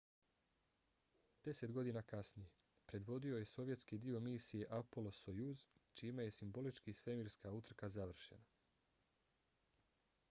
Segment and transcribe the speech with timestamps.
[1.47, 2.49] deset godina kasnije
[2.91, 5.67] predvodio je sovjetski dio misije apollo–sojuz
[6.01, 8.47] čime je simbolički svemirska utrka završena